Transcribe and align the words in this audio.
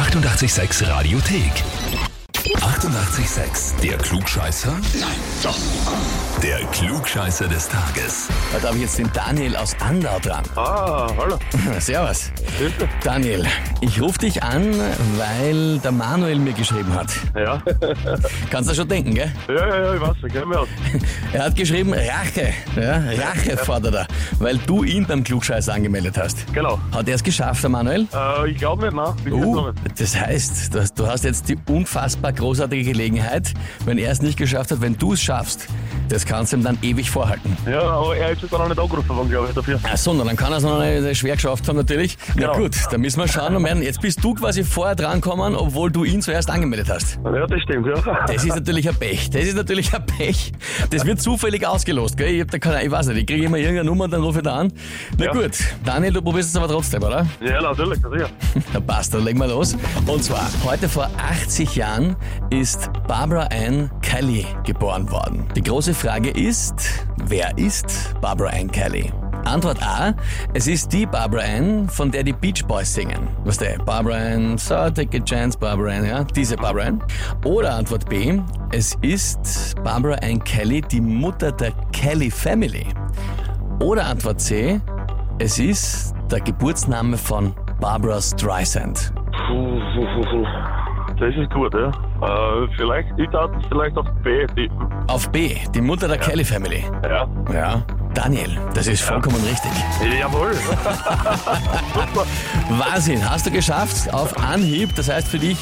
886 0.00 0.80
Radiothek. 0.88 2.09
88,6. 2.44 3.80
Der 3.82 3.98
Klugscheißer? 3.98 4.72
Nein, 4.98 5.10
doch. 5.42 5.58
Der 6.42 6.60
Klugscheißer 6.72 7.46
des 7.48 7.68
Tages. 7.68 8.28
Da 8.60 8.68
habe 8.68 8.76
ich 8.76 8.84
jetzt 8.84 8.98
den 8.98 9.10
Daniel 9.12 9.56
aus 9.56 9.76
Andau 9.80 10.18
dran. 10.20 10.42
Ah, 10.56 11.06
hallo. 11.18 11.38
Servus. 11.78 12.32
Bitte. 12.58 12.88
Daniel, 13.04 13.44
ich 13.82 14.00
rufe 14.00 14.20
dich 14.20 14.42
an, 14.42 14.72
weil 15.18 15.78
der 15.80 15.92
Manuel 15.92 16.38
mir 16.38 16.54
geschrieben 16.54 16.94
hat. 16.94 17.10
Ja. 17.36 17.62
Kannst 18.50 18.70
du 18.70 18.74
schon 18.74 18.88
denken, 18.88 19.14
gell? 19.14 19.30
ja, 19.48 19.54
ja, 19.54 19.84
ja, 19.84 19.94
ich 19.94 20.00
weiß, 20.00 20.16
ich 20.26 20.32
mich 20.46 20.56
aus. 20.56 20.68
Er 21.32 21.44
hat 21.44 21.54
geschrieben, 21.54 21.92
Rache. 21.92 22.52
Ja, 22.74 22.94
Rache 22.96 23.56
fordert 23.58 23.94
er, 23.94 24.06
weil 24.40 24.58
du 24.66 24.82
ihn 24.82 25.06
beim 25.06 25.22
Klugscheißer 25.22 25.74
angemeldet 25.74 26.18
hast. 26.18 26.52
Genau. 26.52 26.80
Hat 26.90 27.06
er 27.06 27.14
es 27.14 27.22
geschafft, 27.22 27.62
der 27.62 27.70
Manuel? 27.70 28.08
Äh, 28.12 28.50
ich 28.50 28.56
glaube 28.58 28.86
nicht, 28.86 28.94
nein. 28.96 29.14
Noch 29.26 29.40
Uh, 29.40 29.72
das 29.96 30.16
heißt, 30.18 30.74
du 30.74 30.80
hast, 30.80 30.98
du 30.98 31.06
hast 31.06 31.22
jetzt 31.24 31.48
die 31.48 31.56
unfassbar 31.68 32.29
großartige 32.36 32.84
Gelegenheit, 32.84 33.52
wenn 33.84 33.98
er 33.98 34.10
es 34.10 34.22
nicht 34.22 34.36
geschafft 34.38 34.70
hat, 34.70 34.80
wenn 34.80 34.96
du 34.98 35.12
es 35.14 35.22
schaffst, 35.22 35.66
das 36.08 36.26
kannst 36.26 36.52
du 36.52 36.56
ihm 36.56 36.64
dann 36.64 36.78
ewig 36.82 37.10
vorhalten. 37.10 37.56
Ja, 37.70 37.82
aber 37.82 38.16
er 38.16 38.32
ist 38.32 38.42
jetzt 38.42 38.52
auch 38.54 38.58
noch 38.58 38.68
nicht 38.68 38.78
angerufen 38.80 39.08
worden, 39.08 39.28
glaube 39.30 39.48
ich, 39.48 39.54
dafür. 39.54 39.78
Ach 39.82 39.96
so, 39.96 40.12
na, 40.12 40.24
dann 40.24 40.36
kann 40.36 40.50
er 40.52 40.58
es 40.58 40.64
noch 40.64 40.80
nicht 40.80 41.18
schwer 41.18 41.34
geschafft 41.36 41.68
haben 41.68 41.76
natürlich. 41.76 42.16
Na 42.34 42.46
Genau. 42.48 42.58
gut, 42.64 42.76
dann 42.90 43.00
müssen 43.00 43.20
wir 43.20 43.28
schauen. 43.28 43.54
Und 43.56 43.64
werden- 43.64 43.82
jetzt 43.82 44.00
bist 44.00 44.22
du 44.24 44.34
quasi 44.34 44.64
vorher 44.64 44.96
drankommen, 44.96 45.54
obwohl 45.54 45.90
du 45.90 46.04
ihn 46.04 46.20
zuerst 46.22 46.50
angemeldet 46.50 46.88
hast. 46.90 47.18
Ja, 47.24 47.46
das 47.46 47.60
stimmt, 47.62 47.86
ja. 47.86 47.94
Das 48.26 48.44
ist 48.44 48.54
natürlich 48.54 48.88
ein 48.88 48.96
Pech. 48.96 49.30
Das 49.30 49.44
ist 49.44 49.56
natürlich 49.56 49.94
ein 49.94 50.04
Pech. 50.06 50.52
Das 50.90 51.04
wird 51.06 51.20
zufällig 51.22 51.66
ausgelost, 51.66 52.16
gell? 52.16 52.34
Ich, 52.34 52.40
hab 52.40 52.50
da 52.50 52.58
keine, 52.58 52.84
ich 52.84 52.90
weiß 52.90 53.06
nicht, 53.08 53.18
ich 53.18 53.26
kriege 53.26 53.44
immer 53.44 53.56
irgendeine 53.58 53.88
Nummer 53.88 54.04
und 54.04 54.10
dann 54.12 54.22
rufe 54.22 54.38
ich 54.38 54.44
da 54.44 54.56
an. 54.56 54.72
Na 55.18 55.26
Ja. 55.26 55.32
gut, 55.32 55.52
Daniel, 55.84 56.12
du 56.12 56.22
probierst 56.22 56.50
es 56.50 56.56
aber 56.56 56.68
trotzdem, 56.68 57.02
oder? 57.02 57.26
Ja, 57.44 57.60
natürlich, 57.62 58.00
das 58.00 58.10
sicher. 58.12 58.28
Na 58.72 58.80
passt, 58.80 59.14
dann 59.14 59.24
legen 59.24 59.38
wir 59.38 59.46
los. 59.48 59.76
Und 60.06 60.24
zwar, 60.24 60.48
heute 60.64 60.88
vor 60.88 61.08
80 61.16 61.76
Jahren 61.76 62.16
ist 62.50 62.90
Barbara 63.06 63.48
Ann 63.52 63.90
Kelly 64.02 64.46
geboren 64.64 65.10
worden. 65.10 65.46
Die 65.54 65.62
große 65.62 65.94
Frage 65.94 66.30
ist, 66.30 67.06
wer 67.26 67.56
ist 67.56 68.14
Barbara 68.20 68.50
Ann 68.50 68.70
Kelly? 68.70 69.12
Antwort 69.44 69.82
A, 69.82 70.14
es 70.54 70.66
ist 70.66 70.92
die 70.92 71.06
Barbara 71.06 71.42
Ann, 71.42 71.88
von 71.88 72.10
der 72.10 72.22
die 72.22 72.32
Beach 72.32 72.64
Boys 72.66 72.92
singen. 72.92 73.28
Was 73.44 73.58
der? 73.58 73.78
Barbara 73.78 74.16
Ann, 74.16 74.58
so 74.58 74.90
take 74.90 75.16
a 75.16 75.20
chance, 75.20 75.58
Barbara 75.58 75.92
Ann, 75.92 76.06
ja, 76.06 76.24
diese 76.24 76.56
Barbara 76.56 76.86
Ann. 76.86 77.02
Oder 77.44 77.74
Antwort 77.74 78.08
B, 78.08 78.38
es 78.72 78.96
ist 79.02 79.74
Barbara 79.82 80.16
Ann 80.22 80.42
Kelly, 80.44 80.82
die 80.82 81.00
Mutter 81.00 81.52
der 81.52 81.72
Kelly 81.92 82.30
Family. 82.30 82.86
Oder 83.80 84.06
Antwort 84.06 84.40
C, 84.40 84.80
es 85.38 85.58
ist 85.58 86.14
der 86.30 86.40
Geburtsname 86.40 87.16
von 87.16 87.54
Barbara 87.80 88.20
Streisand. 88.20 89.12
Das 91.20 91.34
ist 91.36 91.50
gut, 91.50 91.74
ja. 91.74 91.88
Äh, 91.88 92.68
vielleicht, 92.78 93.08
ich 93.18 93.28
darf 93.28 93.50
vielleicht 93.68 93.94
auf 93.98 94.06
B 94.24 94.46
tippen. 94.46 94.88
Auf 95.06 95.30
B, 95.30 95.56
die 95.74 95.82
Mutter 95.82 96.08
der 96.08 96.16
Kelly 96.16 96.44
Family. 96.44 96.82
Ja. 97.04 97.28
Ja. 97.52 97.82
Daniel, 98.14 98.58
das 98.74 98.86
ist 98.88 99.02
vollkommen 99.02 99.36
richtig. 99.44 99.70
Jawohl. 100.18 100.52
Wahnsinn, 102.70 103.30
hast 103.30 103.46
du 103.46 103.50
geschafft 103.50 104.12
auf 104.12 104.36
Anhieb. 104.38 104.94
Das 104.96 105.08
heißt 105.10 105.28
für 105.28 105.38
dich 105.38 105.58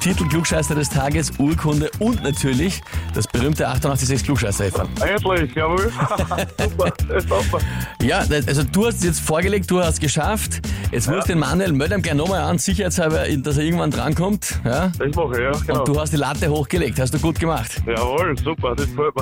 Titel 0.00 0.26
Klugscheißer 0.28 0.74
des 0.74 0.88
Tages, 0.88 1.32
Urkunde 1.38 1.90
und 1.98 2.22
natürlich 2.22 2.80
das 3.14 3.26
berühmte 3.26 3.68
886 3.68 4.24
klugscheißer 4.24 4.64
-Häferl. 4.64 4.88
Endlich, 5.06 5.54
jawohl. 5.54 5.92
super, 6.58 6.92
das 7.08 7.24
ist 7.24 7.28
super. 7.28 7.58
Ja, 8.02 8.18
also 8.18 8.62
du 8.64 8.86
hast 8.86 8.96
es 8.96 9.04
jetzt 9.04 9.20
vorgelegt, 9.20 9.70
du 9.70 9.80
hast 9.80 9.94
es 9.94 10.00
geschafft. 10.00 10.60
Jetzt 10.90 11.08
musst 11.08 11.28
du 11.28 11.32
den 11.32 11.38
Manuel, 11.38 11.72
melde 11.72 11.94
ihm 11.96 12.02
gleich 12.02 12.14
nochmal 12.14 12.40
an, 12.40 12.58
sicherheitshalber, 12.58 13.28
dass 13.28 13.58
er 13.58 13.64
irgendwann 13.64 13.90
drankommt. 13.90 14.58
Ja? 14.64 14.90
Das 14.98 15.14
mache 15.14 15.32
ich, 15.34 15.40
ja, 15.40 15.52
genau. 15.66 15.78
Und 15.80 15.88
du 15.88 16.00
hast 16.00 16.12
die 16.12 16.16
Latte 16.16 16.50
hochgelegt, 16.50 16.98
hast 16.98 17.12
du 17.12 17.18
gut 17.18 17.38
gemacht. 17.38 17.70
Jawohl, 17.86 18.36
super, 18.38 18.74
das 18.74 18.86
gefällt 18.86 19.14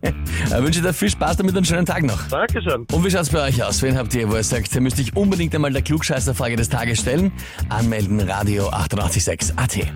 mir. 0.00 0.14
Ich 0.46 0.62
wünsche 0.62 0.80
dir 0.80 0.92
viel 0.92 1.10
Spaß 1.10 1.36
damit 1.38 1.52
und 1.52 1.58
einen 1.58 1.66
schönen 1.66 1.86
Tag 1.86 2.02
noch. 2.04 2.28
Dankeschön. 2.28 2.86
Und 2.92 3.04
wie 3.04 3.10
schaut's 3.10 3.30
bei 3.30 3.42
euch 3.48 3.62
aus? 3.62 3.82
Wen 3.82 3.98
habt 3.98 4.14
ihr, 4.14 4.30
wo 4.30 4.36
ihr 4.36 4.44
sagt, 4.44 4.74
ihr 4.74 4.80
müsst 4.80 4.98
euch 5.00 5.14
unbedingt 5.16 5.54
einmal 5.54 5.72
der 5.72 5.82
Klugscheißerfrage 5.82 6.56
des 6.56 6.68
Tages 6.68 7.00
stellen? 7.00 7.32
Anmelden, 7.68 8.20
Radio 8.20 8.68
886 8.68 9.58
AT. 9.58 9.95